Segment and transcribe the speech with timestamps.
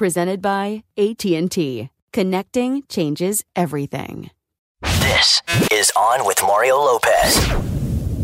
[0.00, 1.90] Presented by AT&T.
[2.14, 4.30] Connecting changes everything.
[4.80, 7.36] This is On with Mario Lopez.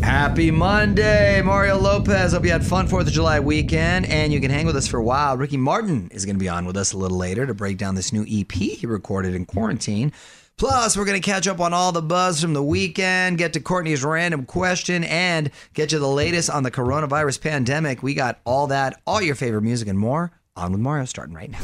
[0.01, 2.33] Happy Monday, Mario Lopez.
[2.33, 4.97] Hope you had fun 4th of July weekend and you can hang with us for
[4.97, 5.37] a while.
[5.37, 7.93] Ricky Martin is going to be on with us a little later to break down
[7.93, 10.11] this new EP he recorded in quarantine.
[10.57, 13.59] Plus, we're going to catch up on all the buzz from the weekend, get to
[13.59, 18.01] Courtney's random question, and get you the latest on the coronavirus pandemic.
[18.01, 21.51] We got all that, all your favorite music, and more on with Mario starting right
[21.51, 21.59] now.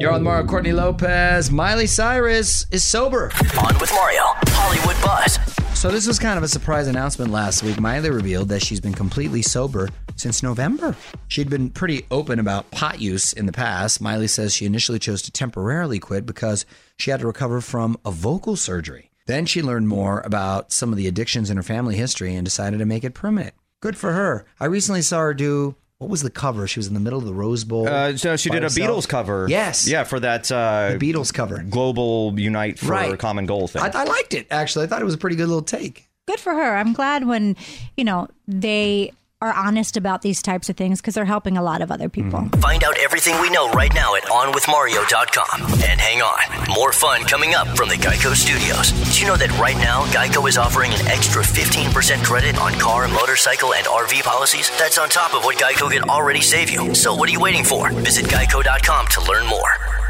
[0.00, 1.50] You're on Mario Courtney Lopez.
[1.50, 3.30] Miley Cyrus is sober.
[3.60, 5.38] On with Mario, Hollywood Buzz.
[5.78, 7.80] So this was kind of a surprise announcement last week.
[7.80, 10.96] Miley revealed that she's been completely sober since November.
[11.28, 14.00] She'd been pretty open about pot use in the past.
[14.00, 16.64] Miley says she initially chose to temporarily quit because
[16.98, 19.10] she had to recover from a vocal surgery.
[19.26, 22.78] Then she learned more about some of the addictions in her family history and decided
[22.78, 23.54] to make it permanent.
[23.80, 24.46] Good for her.
[24.60, 26.66] I recently saw her do what was the cover?
[26.66, 27.88] She was in the middle of the Rose Bowl.
[27.88, 28.90] Uh, so she did a herself.
[29.04, 29.46] Beatles cover.
[29.48, 29.88] Yes.
[29.88, 31.62] Yeah, for that uh, The Beatles cover.
[31.62, 33.18] global unite for Right.
[33.18, 33.82] common goal thing.
[33.82, 34.84] I, I liked it actually.
[34.84, 36.08] I thought it was a pretty good little take.
[36.26, 36.76] good for her.
[36.76, 37.56] I'm glad when,
[37.96, 39.12] you know, they
[39.42, 42.38] are honest about these types of things because they're helping a lot of other people.
[42.38, 42.60] Mm-hmm.
[42.60, 45.62] Find out everything we know right now at OnWithMario.com.
[45.82, 48.92] And hang on, more fun coming up from the Geico Studios.
[48.92, 53.08] Did you know that right now Geico is offering an extra 15% credit on car,
[53.08, 54.70] motorcycle, and RV policies?
[54.78, 56.94] That's on top of what Geico can already save you.
[56.94, 57.90] So what are you waiting for?
[57.90, 60.01] Visit Geico.com to learn more.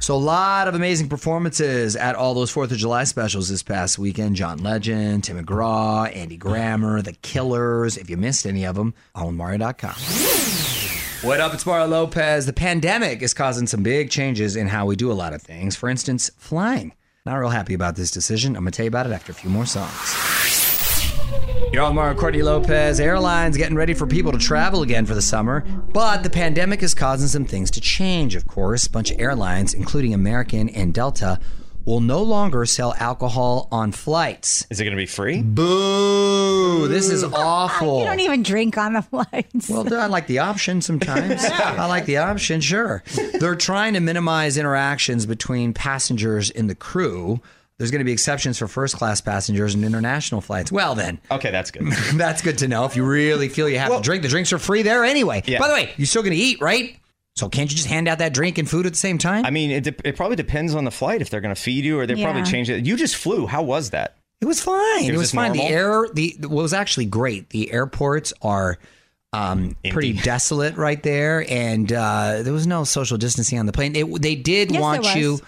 [0.00, 3.98] So a lot of amazing performances at all those Fourth of July specials this past
[3.98, 4.36] weekend.
[4.36, 7.98] John Legend, Tim McGraw, Andy Grammer, The Killers.
[7.98, 11.28] If you missed any of them, onwithmario.com.
[11.28, 11.52] What up?
[11.52, 12.46] It's Mario Lopez.
[12.46, 15.74] The pandemic is causing some big changes in how we do a lot of things.
[15.74, 16.92] For instance, flying.
[17.26, 18.56] Not real happy about this decision.
[18.56, 20.27] I'm to tell you about it after a few more songs.
[21.72, 22.98] You're on Mario Courtney Lopez.
[22.98, 25.60] Airlines getting ready for people to travel again for the summer,
[25.92, 28.86] but the pandemic is causing some things to change, of course.
[28.86, 31.38] A bunch of airlines, including American and Delta,
[31.84, 34.66] will no longer sell alcohol on flights.
[34.70, 35.42] Is it going to be free?
[35.42, 36.86] Boo!
[36.88, 38.00] This is awful.
[38.00, 39.68] You don't even drink on the flights.
[39.68, 41.44] Well, I like the option sometimes.
[41.44, 43.02] I like the option, sure.
[43.40, 47.40] They're trying to minimize interactions between passengers and the crew.
[47.78, 50.72] There's going to be exceptions for first class passengers and international flights.
[50.72, 51.86] Well, then, Okay, that's good.
[52.14, 52.84] that's good to know.
[52.84, 55.42] If you really feel you have to drink, the drinks are free there anyway.
[55.46, 55.60] Yeah.
[55.60, 56.98] By the way, you're still going to eat, right?
[57.36, 59.46] So can't you just hand out that drink and food at the same time?
[59.46, 61.84] I mean, it, de- it probably depends on the flight if they're going to feed
[61.84, 62.84] you or they probably change it.
[62.84, 63.46] You just flew.
[63.46, 64.16] How was that?
[64.40, 65.04] It was fine.
[65.04, 65.52] It was was, just fine.
[65.52, 67.50] The air, the what was actually great.
[67.50, 68.78] The airports are
[69.32, 73.94] um, pretty desolate right there, and uh, there was no social distancing on the plane.
[73.94, 75.38] It, they did Yes, want you.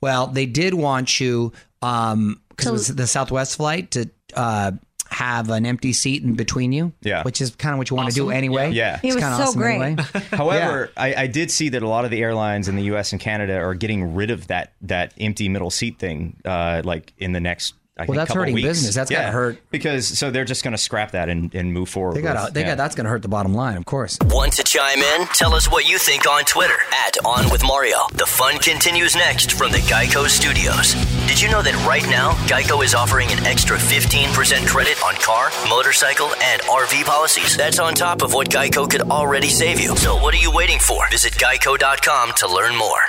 [0.00, 4.72] Well, they did want you because it was the Southwest flight to uh,
[5.10, 6.92] have an empty seat in between you.
[7.00, 7.22] Yeah.
[7.22, 8.72] which is kind of what you want to do anyway.
[8.72, 8.96] Yeah.
[9.02, 9.80] It It's was kinda so awesome great.
[9.80, 10.04] anyway.
[10.32, 13.12] However, I, I did see that a lot of the airlines in the U.S.
[13.12, 17.32] and Canada are getting rid of that that empty middle seat thing, uh, like in
[17.32, 17.74] the next.
[17.98, 18.68] I Well, think, that's hurting weeks.
[18.68, 18.94] business.
[18.94, 19.58] That's gotta hurt.
[19.70, 22.14] because so they're just going to scrap that and, and move forward.
[22.16, 22.68] They got with- they yeah.
[22.68, 24.18] got that's going to hurt the bottom line, of course.
[24.26, 25.26] Want to chime in?
[25.34, 27.98] Tell us what you think on Twitter at On With Mario.
[28.14, 30.94] The fun continues next from the Geico Studios.
[31.26, 35.50] Did you know that right now, Geico is offering an extra 15% credit on car,
[35.68, 37.56] motorcycle, and RV policies?
[37.56, 39.96] That's on top of what Geico could already save you.
[39.96, 41.08] So what are you waiting for?
[41.10, 43.00] Visit geico.com to learn more.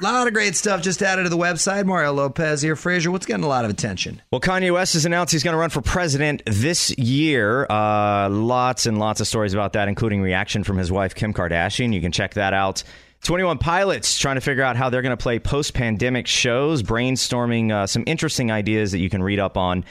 [0.00, 1.84] A lot of great stuff just added to the website.
[1.84, 2.76] Mario Lopez here.
[2.76, 4.22] Frazier, what's getting a lot of attention?
[4.30, 7.66] Well, Kanye West has announced he's going to run for president this year.
[7.68, 11.92] Uh, lots and lots of stories about that, including reaction from his wife, Kim Kardashian.
[11.92, 12.84] You can check that out.
[13.24, 17.72] 21 Pilots trying to figure out how they're going to play post pandemic shows, brainstorming
[17.72, 19.84] uh, some interesting ideas that you can read up on.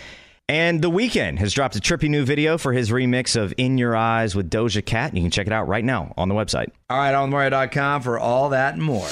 [0.48, 3.98] And The Weeknd has dropped a trippy new video for his remix of In Your
[3.98, 5.14] Eyes with Doja Cat.
[5.14, 6.68] You can check it out right now on the website.
[6.90, 9.10] All right, on Mario.com for all that and more.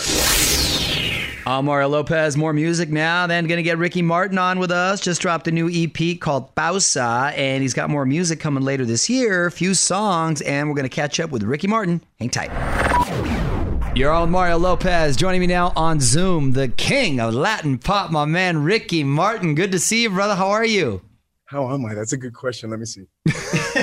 [1.46, 2.36] Mario Lopez.
[2.36, 3.28] More music now.
[3.28, 5.00] Then going to get Ricky Martin on with us.
[5.00, 9.10] Just dropped a new EP called Pausa, and he's got more music coming later this
[9.10, 9.46] year.
[9.46, 12.02] A few songs, and we're going to catch up with Ricky Martin.
[12.20, 12.52] Hang tight.
[13.96, 15.16] You're on Mario Lopez.
[15.16, 19.56] Joining me now on Zoom, the king of Latin pop, my man Ricky Martin.
[19.56, 20.36] Good to see you, brother.
[20.36, 21.02] How are you?
[21.46, 21.94] How am I?
[21.94, 22.72] That's a good question.
[22.72, 23.06] Let me see.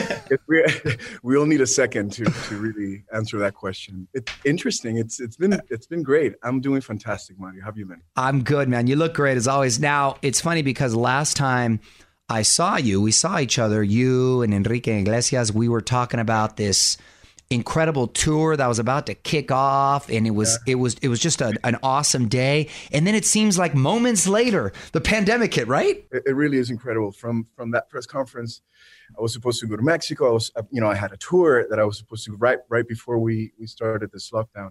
[0.49, 0.65] We,
[1.23, 4.09] we'll need a second to, to really answer that question.
[4.15, 4.99] It's interesting.
[4.99, 6.35] It's it's been it's been great.
[6.43, 7.61] I'm doing fantastic, Mario.
[7.61, 8.03] How have you been?
[8.17, 8.87] I'm good, man.
[8.87, 9.81] You look great as always.
[9.81, 11.81] Now, it's funny because last time
[12.29, 16.57] I saw you, we saw each other, you and Enrique Iglesias, we were talking about
[16.57, 16.97] this
[17.53, 21.21] incredible tour that was about to kick off and it was it was it was
[21.21, 25.69] just a, an awesome day and then it seems like moments later the pandemic hit
[25.69, 27.13] right It, it really is incredible.
[27.13, 28.63] From from that press conference,
[29.17, 30.29] I was supposed to go to Mexico.
[30.29, 32.59] I was uh, you know I had a tour that I was supposed to right
[32.69, 34.71] right before we we started this lockdown.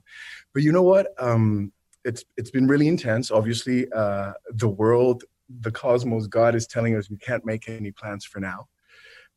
[0.54, 1.14] But you know what?
[1.18, 1.72] Um,
[2.04, 3.32] it's it's been really intense.
[3.32, 8.26] Obviously, uh, the world, the cosmos, God is telling us we can't make any plans
[8.26, 8.68] for now.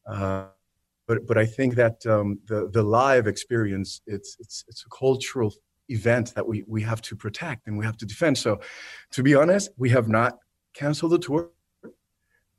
[0.06, 0.46] Uh,
[1.06, 5.52] but but I think that um, the the live experience it's it's it's a cultural
[5.88, 8.38] event that we we have to protect and we have to defend.
[8.38, 8.60] So,
[9.12, 10.38] to be honest, we have not
[10.74, 11.50] canceled the tour.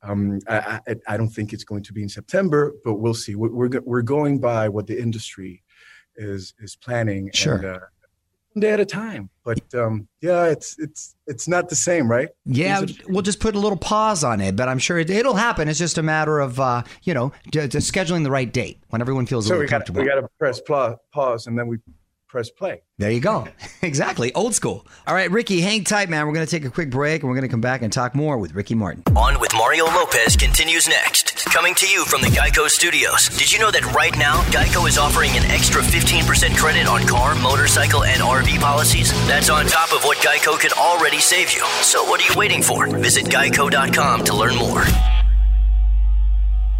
[0.03, 3.35] Um, I, I, I don't think it's going to be in September, but we'll see.
[3.35, 5.63] We're we're, we're going by what the industry
[6.15, 7.31] is is planning.
[7.33, 7.55] Sure.
[7.55, 7.79] And, uh,
[8.61, 9.29] day at a time.
[9.43, 12.29] But um, yeah, it's it's it's not the same, right?
[12.45, 15.33] yeah are- we'll just put a little pause on it but i'm sure it, it'll
[15.35, 19.01] happen it's just a matter of uh, you know just scheduling the right date when
[19.01, 21.57] everyone feels a so little we got comfortable we got to press pla- pause and
[21.57, 21.77] then we
[22.35, 22.81] press play.
[22.97, 23.47] There you go.
[23.81, 24.33] exactly.
[24.33, 24.85] Old school.
[25.07, 26.27] All right, Ricky, hang tight, man.
[26.27, 28.13] We're going to take a quick break and we're going to come back and talk
[28.13, 29.03] more with Ricky Martin.
[29.15, 31.45] On with Mario Lopez continues next.
[31.45, 33.29] Coming to you from the Geico Studios.
[33.29, 37.35] Did you know that right now, Geico is offering an extra 15% credit on car,
[37.35, 39.13] motorcycle, and RV policies?
[39.29, 41.63] That's on top of what Geico could already save you.
[41.83, 42.87] So what are you waiting for?
[42.97, 44.83] Visit geico.com to learn more.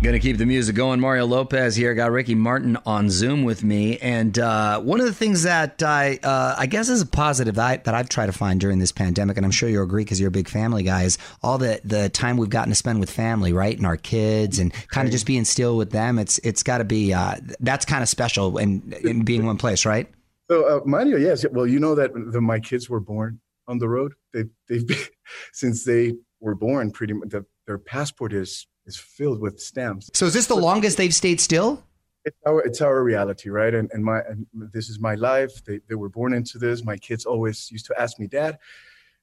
[0.04, 1.00] Gonna keep the music going.
[1.00, 1.96] Mario Lopez here.
[1.96, 6.20] Got Ricky Martin on Zoom with me, and uh, one of the things that I,
[6.22, 8.92] uh, I guess, is a positive that, I, that I've tried to find during this
[8.92, 11.82] pandemic, and I'm sure you'll agree because you're a big family guy, is all the
[11.84, 15.12] the time we've gotten to spend with family, right, and our kids, and kind of
[15.12, 16.20] just being still with them.
[16.20, 19.86] It's it's got to be uh, that's kind of special, and in being one place,
[19.86, 20.08] right?
[20.52, 21.46] So uh, Mario, yes.
[21.52, 24.14] Well, you know that the, my kids were born on the road.
[24.34, 24.98] They they've been
[25.54, 26.92] since they were born.
[26.92, 30.10] Pretty much, the, their passport is is filled with stamps.
[30.14, 31.84] So is this the longest they've stayed still?
[32.24, 33.74] It's our it's our reality, right?
[33.74, 35.64] And and my and this is my life.
[35.64, 36.84] They they were born into this.
[36.84, 38.58] My kids always used to ask me, Dad,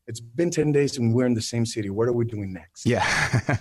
[0.07, 1.91] it's been ten days and we're in the same city.
[1.91, 2.87] What are we doing next?
[2.87, 3.07] Yeah.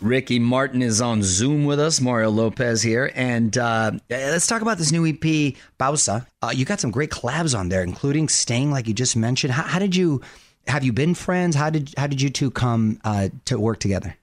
[0.00, 2.00] Ricky Martin is on Zoom with us.
[2.00, 6.26] Mario Lopez here, and uh, let's talk about this new EP, Pausa.
[6.40, 9.52] Uh, you got some great collabs on there, including "Sting," like you just mentioned.
[9.52, 10.20] How, how did you?
[10.66, 11.54] Have you been friends?
[11.56, 14.16] How did how did you two come uh, to work together?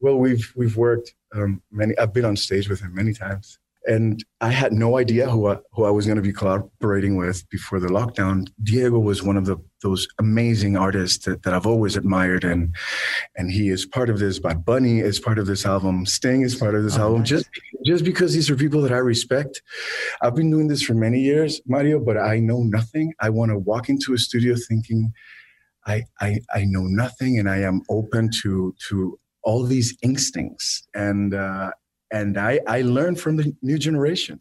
[0.00, 1.96] Well, we've we've worked um, many.
[1.98, 5.58] I've been on stage with him many times, and I had no idea who I,
[5.72, 8.48] who I was going to be collaborating with before the lockdown.
[8.62, 12.74] Diego was one of the those amazing artists that, that I've always admired, and
[13.36, 14.38] and he is part of this.
[14.38, 16.06] Bad Bunny is part of this album.
[16.06, 17.18] Sting is part of this Oh, album.
[17.20, 17.28] nice.
[17.28, 17.50] Just
[17.84, 19.60] just because these are people that I respect.
[20.22, 23.12] I've been doing this for many years, Mario, but I know nothing.
[23.20, 25.12] I want to walk into a studio thinking.
[25.86, 31.34] I, I, I know nothing and I am open to to all these instincts and
[31.34, 31.70] uh,
[32.12, 34.38] and I, I learn from the new generation.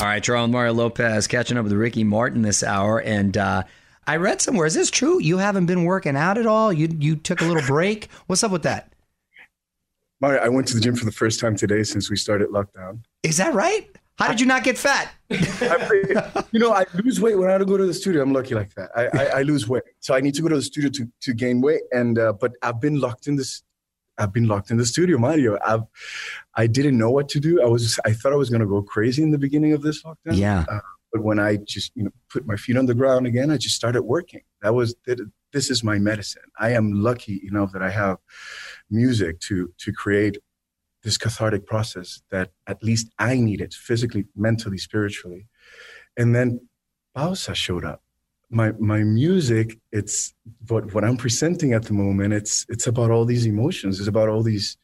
[0.00, 3.62] All right, you're Mario Lopez catching up with Ricky Martin this hour, and uh,
[4.06, 4.66] I read somewhere.
[4.66, 5.22] Is this true?
[5.22, 6.72] You haven't been working out at all.
[6.72, 8.08] You you took a little break.
[8.26, 8.92] What's up with that?
[10.20, 13.00] Mario, I went to the gym for the first time today since we started lockdown.
[13.22, 13.88] Is that right?
[14.18, 15.12] How did you not get fat?
[16.52, 18.22] You know, I lose weight when I don't go to the studio.
[18.22, 18.90] I'm lucky like that.
[18.96, 21.34] I, I, I lose weight, so I need to go to the studio to, to
[21.34, 21.82] gain weight.
[21.92, 23.62] And uh, but I've been locked in this.
[24.16, 25.58] I've been locked in the studio, Mario.
[25.66, 25.82] I've
[26.54, 27.60] I didn't know what to do.
[27.60, 30.02] I was I thought I was going to go crazy in the beginning of this
[30.02, 30.36] lockdown.
[30.36, 30.64] Yeah.
[30.68, 30.80] Uh,
[31.12, 33.74] but when I just you know put my feet on the ground again, I just
[33.74, 34.42] started working.
[34.62, 35.18] That was that,
[35.52, 36.42] this is my medicine.
[36.58, 38.18] I am lucky enough that I have
[38.90, 40.38] music to to create
[41.06, 45.46] this cathartic process that at least I needed physically, mentally, spiritually.
[46.16, 46.68] And then
[47.16, 48.02] Pausa showed up.
[48.50, 50.34] My my music, it's
[50.68, 52.32] what what I'm presenting at the moment.
[52.40, 53.98] It's it's about all these emotions.
[53.98, 54.78] It's about all these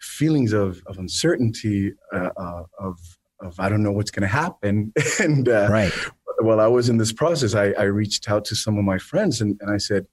[0.00, 2.96] feelings of of uncertainty, uh, uh, of
[3.40, 4.92] of I don't know what's going to happen.
[5.20, 5.92] and uh, right.
[6.40, 9.40] while I was in this process, I, I reached out to some of my friends
[9.40, 10.06] and, and I said,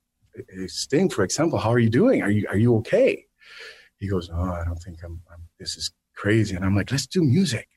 [0.67, 2.23] Sting, for example, how are you doing?
[2.23, 3.25] Are you are you okay?
[3.99, 6.55] He goes, Oh, I don't think I'm, I'm this is crazy.
[6.55, 7.67] And I'm like, let's do music.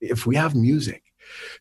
[0.00, 1.02] If we have music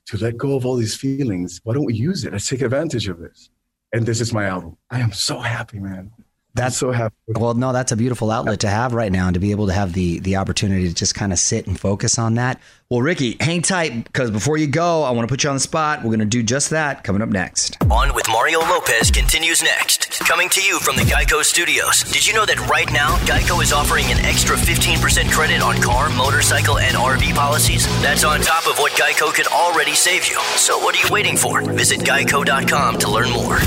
[0.08, 2.34] to let go of all these feelings, why don't we use it?
[2.34, 3.50] Let's take advantage of this.
[3.94, 4.78] And this is my album.
[4.90, 6.12] I am so happy, man.
[6.56, 7.14] That's so happy.
[7.28, 9.74] Well, no, that's a beautiful outlet to have right now, and to be able to
[9.74, 12.62] have the the opportunity to just kind of sit and focus on that.
[12.90, 15.60] Well, Ricky, hang tight because before you go, I want to put you on the
[15.60, 16.00] spot.
[16.00, 17.78] We're going to do just that coming up next.
[17.90, 20.20] On with Mario Lopez continues next.
[20.20, 22.04] Coming to you from the Geico Studios.
[22.04, 26.10] Did you know that right now Geico is offering an extra 15% credit on car,
[26.12, 27.86] motorcycle, and RV policies?
[28.02, 30.40] That's on top of what Geico could already save you.
[30.56, 31.62] So what are you waiting for?
[31.74, 33.60] Visit geico.com to learn more.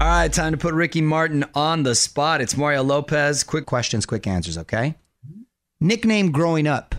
[0.00, 2.40] All right, time to put Ricky Martin on the spot.
[2.40, 3.44] It's Mario Lopez.
[3.44, 4.94] Quick questions, quick answers, okay?
[5.78, 6.94] Nickname growing up?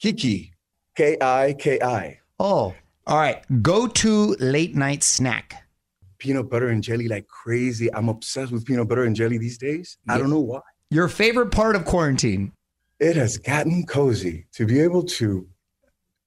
[0.00, 0.52] Kiki.
[0.96, 2.18] K I K I.
[2.40, 2.74] Oh,
[3.06, 3.44] all right.
[3.62, 5.68] Go to late night snack?
[6.18, 7.94] Peanut butter and jelly like crazy.
[7.94, 9.96] I'm obsessed with peanut butter and jelly these days.
[10.08, 10.62] I don't know why.
[10.90, 12.50] Your favorite part of quarantine?
[12.98, 15.46] It has gotten cozy to be able to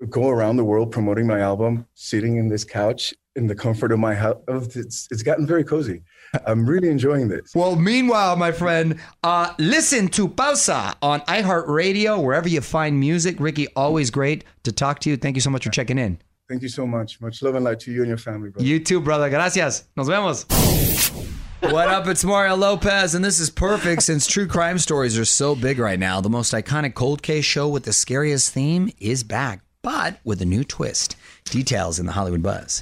[0.10, 4.00] go around the world promoting my album, sitting in this couch in the comfort of
[4.00, 4.38] my house.
[4.48, 6.01] It's, it's gotten very cozy.
[6.45, 7.51] I'm really enjoying this.
[7.53, 13.39] Well, meanwhile, my friend, uh, listen to Pausa on iHeartRadio, wherever you find music.
[13.39, 15.17] Ricky, always great to talk to you.
[15.17, 16.19] Thank you so much for checking in.
[16.50, 17.22] Thank you so much.
[17.22, 18.65] Much love and light to you and your family, brother.
[18.65, 19.29] You too, brother.
[19.29, 19.86] Gracias.
[19.95, 20.45] Nos vemos.
[21.62, 22.07] What up?
[22.07, 25.98] It's Mario Lopez, and this is perfect since true crime stories are so big right
[25.98, 26.19] now.
[26.19, 30.45] The most iconic cold case show with the scariest theme is back, but with a
[30.45, 31.15] new twist.
[31.45, 32.81] Details in the Hollywood Buzz.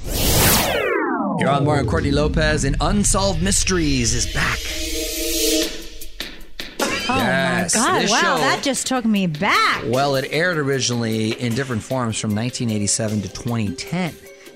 [1.40, 4.60] You're on Mario Courtney Lopez, and Unsolved Mysteries is back.
[7.10, 8.10] Oh Yes, my God!
[8.10, 9.84] Wow, show- that just took me back.
[9.88, 14.14] Well, it aired originally in different forms from 1987 to 2010.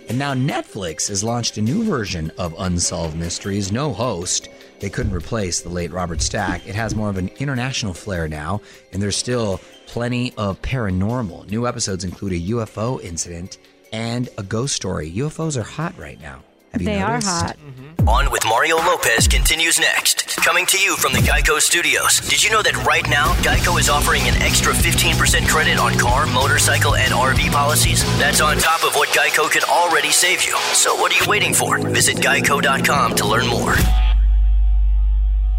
[0.07, 3.71] And now Netflix has launched a new version of Unsolved Mysteries.
[3.71, 4.49] No host.
[4.79, 6.67] They couldn't replace the late Robert Stack.
[6.67, 8.61] It has more of an international flair now,
[8.93, 11.49] and there's still plenty of paranormal.
[11.49, 13.57] New episodes include a UFO incident
[13.93, 15.11] and a ghost story.
[15.11, 16.43] UFOs are hot right now.
[16.71, 17.29] Have you They are noticed?
[17.29, 17.57] hot.
[17.57, 18.09] Mm-hmm.
[18.09, 20.35] On with Mario Lopez continues next.
[20.37, 22.19] Coming to you from the Geico Studios.
[22.19, 26.25] Did you know that right now Geico is offering an extra 15% credit on car,
[26.27, 28.03] motorcycle, and RV policies?
[28.19, 30.57] That's on top of what Geico could already save you.
[30.73, 31.79] So what are you waiting for?
[31.79, 33.75] Visit geico.com to learn more.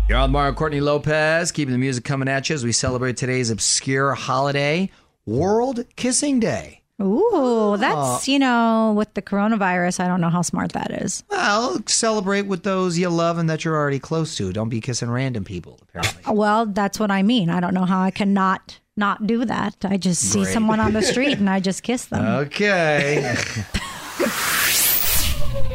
[0.08, 3.50] You're on Mario Courtney Lopez, keeping the music coming at you as we celebrate today's
[3.50, 4.88] obscure holiday,
[5.26, 6.82] World Kissing Day.
[7.02, 8.20] Ooh, that's ah.
[8.24, 11.24] you know, with the coronavirus, I don't know how smart that is.
[11.28, 14.52] Well, celebrate with those you love and that you're already close to.
[14.52, 16.22] Don't be kissing random people, apparently.
[16.32, 17.50] Well, that's what I mean.
[17.50, 19.74] I don't know how I cannot not not do that.
[19.82, 20.54] I just see Great.
[20.54, 22.24] someone on the street and I just kiss them.
[22.24, 23.34] Okay.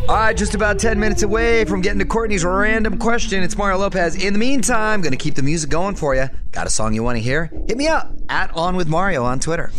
[0.10, 3.43] All right, just about 10 minutes away from getting to Courtney's random question.
[3.43, 4.22] It's Mario Lopez.
[4.22, 6.27] In the meantime, going to keep the music going for you.
[6.51, 7.50] Got a song you want to hear?
[7.67, 9.72] Hit me up at On With Mario on Twitter.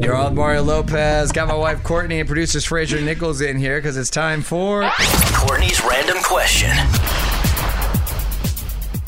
[0.00, 1.32] You're on Mario Lopez.
[1.32, 4.90] Got my wife Courtney and producers Fraser Nichols in here because it's time for.
[5.34, 6.76] Courtney's random question.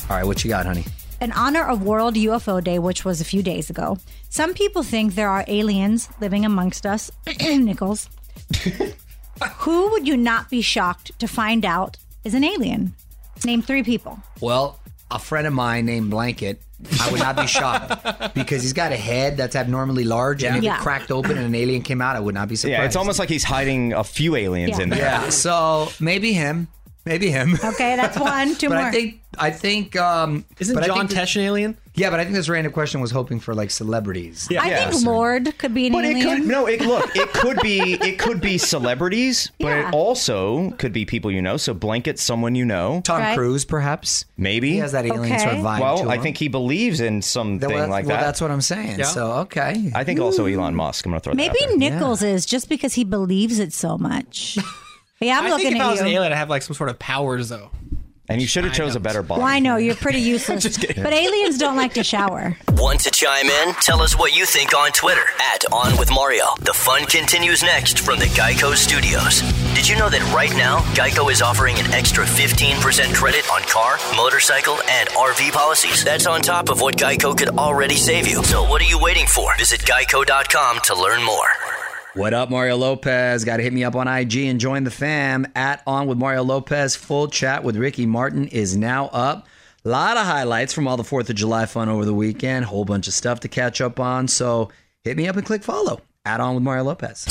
[0.08, 0.84] All right, what you got, honey?
[1.20, 3.98] In honor of World UFO Day, which was a few days ago,
[4.30, 7.10] some people think there are aliens living amongst us.
[7.40, 8.08] Nichols.
[9.58, 12.94] Who would you not be shocked to find out is an alien?
[13.44, 14.18] Name three people.
[14.40, 14.78] Well,
[15.10, 16.60] a friend of mine named Blanket.
[17.00, 20.62] I would not be shocked because he's got a head that's abnormally large, and if
[20.62, 20.76] Yeah.
[20.76, 22.78] it cracked open and an alien came out, I would not be surprised.
[22.80, 24.82] Yeah, it's almost like he's hiding a few aliens Yeah.
[24.84, 24.98] in there.
[25.00, 25.28] yeah.
[25.30, 26.68] So maybe him,
[27.08, 27.54] maybe him.
[27.64, 28.54] Okay, that's one.
[28.54, 28.84] Two but more.
[28.86, 29.96] I think I think.
[29.96, 31.76] Um, Isn't but I John think Tesh an alien?
[31.94, 34.48] Yeah, but I think this random question was hoping for like celebrities.
[34.56, 36.38] I think Lorde could be an But it alien.
[36.42, 36.66] could no.
[36.66, 37.10] It look.
[37.16, 37.98] It could be.
[38.08, 39.88] It could be celebrities, but Yeah.
[39.88, 41.56] it also could be people you know.
[41.56, 43.00] So blanket someone you know.
[43.04, 43.36] Tom Right.
[43.36, 44.24] Cruise, perhaps.
[44.36, 45.62] Maybe He has that alien sort of Okay.
[45.68, 45.80] vibe.
[45.80, 46.22] Well, to I him.
[46.22, 48.22] think he believes in something Well, that's- like well, that.
[48.24, 48.98] that's what I'm saying.
[49.00, 49.06] Yeah.
[49.06, 49.90] So okay.
[49.94, 51.04] I think also Elon Musk.
[51.06, 51.90] I'm gonna throw Maybe that out there.
[51.90, 54.56] Nichols is just because he believes it so much.
[55.20, 56.06] yeah, I'm I looking think if I at was you.
[56.06, 57.70] an alien, I'd have like some sort of powers though.
[58.30, 59.38] And you should have chose a better body.
[59.40, 62.58] well, I know you're pretty useless, but aliens don't like to shower.
[62.72, 63.72] Want to chime in?
[63.76, 66.44] Tell us what you think on Twitter at On With Mario.
[66.60, 69.40] The fun continues next from the Geico Studios.
[69.74, 73.96] Did you know that right now, Geico is offering an extra 15% credit on car,
[74.14, 76.04] motorcycle, and RV policies?
[76.04, 78.44] That's on top of what Geico could already save you.
[78.44, 79.56] So what are you waiting for?
[79.56, 81.46] Visit geico.com to learn more.
[82.14, 83.44] What up, Mario Lopez?
[83.44, 86.42] Got to hit me up on IG and join the fam at On with Mario
[86.42, 86.96] Lopez.
[86.96, 89.46] Full chat with Ricky Martin is now up.
[89.84, 92.64] A lot of highlights from all the 4th of July fun over the weekend.
[92.64, 94.26] Whole bunch of stuff to catch up on.
[94.26, 94.70] So
[95.04, 97.26] hit me up and click follow at On with Mario Lopez.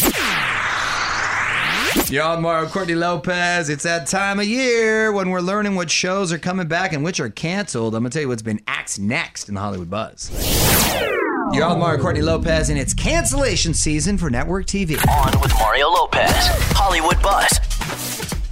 [2.12, 3.70] Y'all, Mario Courtney Lopez.
[3.70, 7.20] It's that time of year when we're learning what shows are coming back and which
[7.20, 7.96] are canceled.
[7.96, 11.17] I'm going to tell you what's been axed next in the Hollywood Buzz.
[11.54, 14.98] You're on Mario Courtney Lopez, and it's cancellation season for network TV.
[15.10, 16.32] On with Mario Lopez,
[16.74, 17.52] Hollywood Buzz.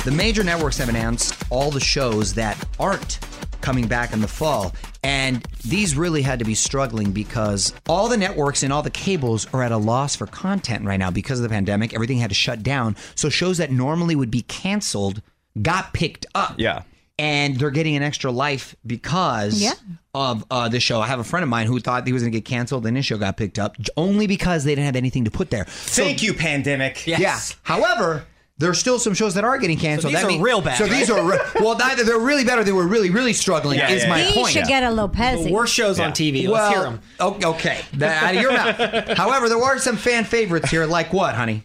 [0.06, 3.20] The major networks have announced all the shows that aren't
[3.62, 4.74] coming back in the fall.
[5.04, 9.48] And these really had to be struggling because all the networks and all the cables
[9.54, 11.94] are at a loss for content right now because of the pandemic.
[11.94, 12.96] Everything had to shut down.
[13.16, 15.22] So shows that normally would be canceled
[15.62, 16.56] got picked up.
[16.58, 16.84] Yeah.
[17.18, 19.74] And they're getting an extra life because Yeah.
[20.14, 21.00] of uh, the show.
[21.00, 22.98] I have a friend of mine who thought he was going to get canceled and
[22.98, 25.66] his show got picked up only because they didn't have anything to put there.
[25.68, 27.08] So- Thank you, pandemic.
[27.08, 27.40] yeah.
[27.64, 28.26] However,
[28.58, 30.12] there's still some shows that are getting canceled.
[30.14, 32.60] these That are mean- real bad, So these are re- well, neither they're really bad
[32.60, 33.80] or they were really really struggling.
[33.80, 34.30] Yeah, is yeah, my yeah.
[34.32, 34.54] He point.
[34.54, 35.46] should get a Lopez.
[35.46, 36.48] The worst shows on TV.
[36.50, 37.00] Let's hear them.
[37.22, 38.78] o- okay, that out of your mouth.
[39.18, 41.64] However, there are some fan favorites here, like what, honey?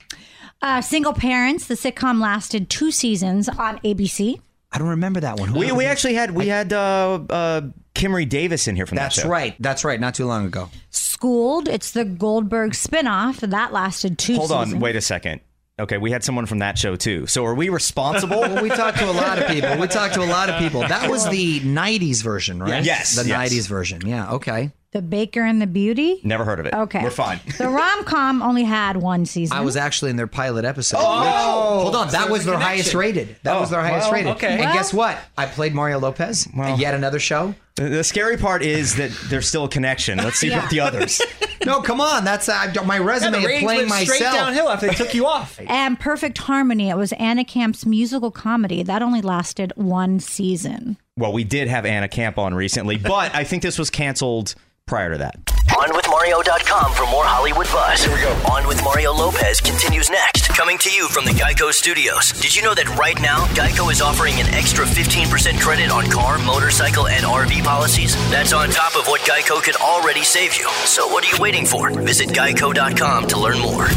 [0.63, 4.41] Uh, Single Parents, the sitcom lasted two seasons on ABC.
[4.73, 5.49] I don't remember that one.
[5.51, 7.61] Who- We, we actually had we had uh, uh,
[7.95, 9.29] Kimrie Davis in here from That's that show.
[9.29, 9.57] right.
[9.61, 9.99] That's right.
[9.99, 10.69] Not too long ago.
[10.91, 14.75] Schooled, it's the Goldberg spinoff that lasted two Hold seasons.
[14.75, 15.41] on, wait a second.
[15.81, 17.27] Okay, we had someone from that show too.
[17.27, 18.41] So are we responsible?
[18.51, 19.77] Well, we talked to a lot of people.
[19.79, 20.81] We talked to a lot of people.
[20.81, 22.83] That was the '90s version, right?
[22.85, 23.53] Yes, the yes.
[23.53, 24.07] '90s version.
[24.07, 24.33] Yeah.
[24.33, 24.71] Okay.
[24.93, 26.21] The Baker and the Beauty.
[26.25, 26.75] Never heard of it.
[26.75, 27.01] Okay.
[27.03, 27.39] we're fine.
[27.59, 29.57] The rom com only had one season.
[29.57, 30.99] I was actually in their pilot episode.
[31.01, 31.81] Oh!
[31.83, 33.37] hold on, that was their a highest rated.
[33.45, 34.33] That was Oh, their highest well, rated.
[34.37, 34.49] okay.
[34.55, 35.17] And Well- guess what?
[35.39, 36.49] I played Mario Lopez.
[36.57, 36.77] Well.
[36.79, 37.55] yet another show.
[37.77, 40.19] The, the scary part is that there's still a connection.
[40.19, 40.59] Let's see Yeah.
[40.59, 41.21] about the others.
[41.67, 42.25] No, come on.
[42.25, 44.35] That's uh, my Yeah, resume the of playing went straight myself.
[44.35, 45.61] downhill after they took you off.
[45.67, 46.89] and Perfect Harmony.
[46.89, 50.97] It was Anna Camp's musical comedy that only lasted one season.
[51.17, 54.55] well, we did have Anna Camp on recently, but I think this was canceled
[54.87, 55.37] prior to that.
[55.69, 58.03] OnWithMario.com for more Hollywood buzz.
[58.03, 58.33] Here we go.
[58.53, 60.49] On with Mario Lopez continues next.
[60.49, 62.33] Coming to you from the Geico Studios.
[62.33, 66.39] Did you know that right now, Geico is offering an extra 15% credit on car,
[66.39, 68.15] motorcycle, and RV policies?
[68.31, 70.69] That's on top of what Geico could already save you.
[70.85, 71.91] So what are you waiting for?
[71.91, 73.89] Visit Geico.com to learn more.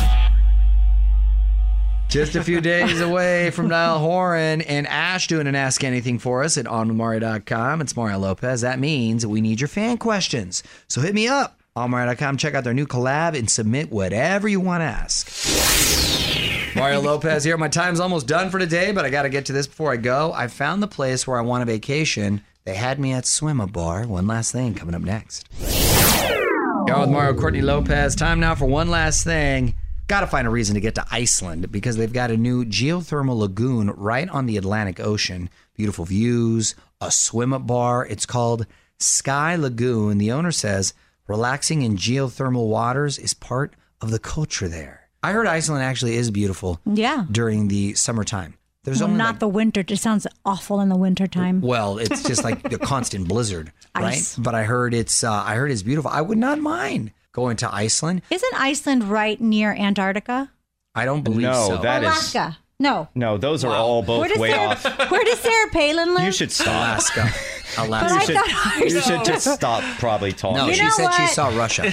[2.13, 6.43] Just a few days away from Niall Horan and Ashe doing an Ask Anything for
[6.43, 7.81] us at onmario.com.
[7.81, 8.61] It's Mario Lopez.
[8.61, 10.61] That means we need your fan questions.
[10.87, 12.37] So hit me up onmario.com.
[12.37, 16.75] Check out their new collab and submit whatever you want to ask.
[16.75, 17.57] Mario Lopez here.
[17.57, 19.97] My time's almost done for today, but I got to get to this before I
[19.97, 20.31] go.
[20.33, 22.43] I found the place where I want a vacation.
[22.63, 24.05] They had me at Swim a Bar.
[24.05, 25.49] One last thing coming up next.
[25.59, 28.15] Y'all with Mario Courtney Lopez.
[28.15, 29.73] Time now for one last thing.
[30.07, 33.37] Got to find a reason to get to Iceland because they've got a new geothermal
[33.39, 35.49] lagoon right on the Atlantic Ocean.
[35.75, 38.05] Beautiful views, a swim up bar.
[38.05, 38.67] It's called
[38.99, 40.17] Sky Lagoon.
[40.17, 40.93] The owner says
[41.27, 45.07] relaxing in geothermal waters is part of the culture there.
[45.23, 47.25] I heard Iceland actually is beautiful Yeah.
[47.31, 48.55] during the summertime.
[48.83, 49.85] There's Well, only not like- the winter.
[49.87, 51.61] It sounds awful in the wintertime.
[51.61, 54.15] well, it's just like the constant blizzard, right?
[54.15, 54.35] Ice.
[54.37, 56.11] But I heard it's uh, I heard it's beautiful.
[56.11, 58.21] I would not mind going to Iceland.
[58.29, 60.51] Isn't Iceland right near Antarctica?
[60.95, 61.77] I don't believe No, so.
[61.77, 62.57] that is Alaska.
[62.79, 63.07] No.
[63.15, 63.37] no.
[63.37, 64.83] Those are all both Where does way Sarah, off.
[65.11, 66.25] Where does Sarah Palin live?
[66.25, 66.67] You should stop.
[66.67, 67.29] Alaska.
[67.75, 68.13] But Alaska.
[68.19, 69.83] I should- thought ours You should just stop.
[69.97, 70.57] Probably talking.
[70.57, 71.31] no, You she know said she what?
[71.31, 71.83] saw Russia.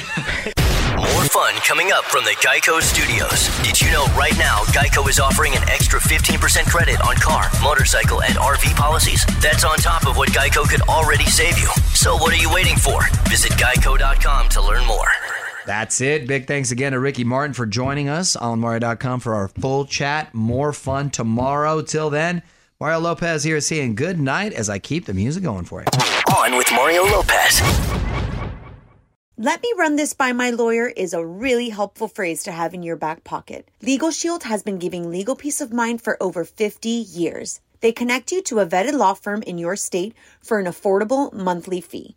[0.97, 3.49] More fun coming up from the Geico Studios.
[3.65, 8.23] Did you know right now Geico is offering an extra 15% credit on car, motorcycle,
[8.23, 9.25] and RV policies?
[9.41, 11.69] That's on top of what Geico could already save you.
[11.95, 13.01] So what are you waiting for?
[13.31, 15.09] Visit geico.com to learn more.
[15.67, 16.27] That's it.
[16.27, 20.35] Big thanks again to Ricky Martin for joining us on Mario.com for our full chat.
[20.35, 21.83] More fun tomorrow.
[21.83, 22.43] Till then,
[22.81, 25.87] Mario Lopez here saying good night as I keep the music going for you.
[26.35, 27.61] On with Mario Lopez.
[29.37, 32.83] Let me run this by my lawyer is a really helpful phrase to have in
[32.83, 33.71] your back pocket.
[33.81, 37.61] Legal Shield has been giving legal peace of mind for over 50 years.
[37.81, 41.81] They connect you to a vetted law firm in your state for an affordable monthly
[41.81, 42.17] fee.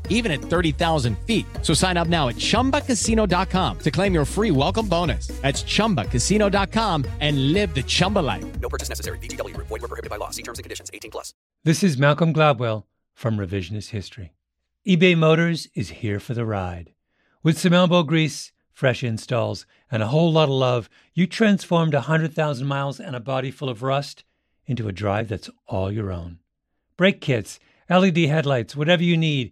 [0.11, 1.47] even at 30,000 feet.
[1.63, 5.27] So sign up now at chumbacasino.com to claim your free welcome bonus.
[5.41, 8.45] That's chumbacasino.com and live the Chumba life.
[8.59, 9.17] No purchase necessary.
[9.17, 9.67] VGW Group.
[9.67, 10.29] Void were prohibited by law.
[10.29, 10.91] See terms and conditions.
[10.93, 11.33] 18 plus.
[11.63, 14.33] This is Malcolm Gladwell from Revisionist History.
[14.87, 16.93] eBay Motors is here for the ride.
[17.43, 22.65] With some elbow grease, fresh installs, and a whole lot of love, you transformed 100,000
[22.67, 24.23] miles and a body full of rust
[24.65, 26.39] into a drive that's all your own.
[26.97, 29.51] Brake kits, LED headlights, whatever you need,